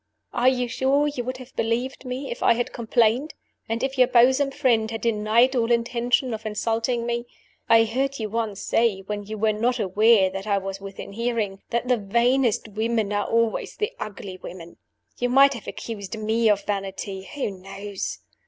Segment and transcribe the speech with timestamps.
[0.33, 3.35] "Are you sure you would have believed me if I had complained,
[3.69, 7.27] and if your bosom friend had denied all intention of insulting me?
[7.69, 11.61] I heard you once say (when you were not aware that I was within hearing)
[11.69, 14.77] that the vainest women were always the ugly women.
[15.19, 17.29] You might have accused me of vanity.
[17.35, 18.21] Who knows?